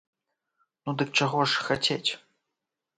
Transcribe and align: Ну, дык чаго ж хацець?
Ну, 0.83 0.89
дык 1.03 1.09
чаго 1.19 1.39
ж 1.55 1.69
хацець? 1.69 2.11